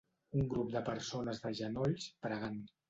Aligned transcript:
Un 0.39 0.47
grup 0.53 0.71
de 0.77 0.81
persones 0.89 1.45
de 1.47 1.55
genolls, 1.63 2.11
pregant. 2.29 2.63